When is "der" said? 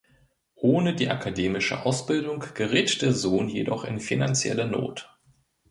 3.03-3.13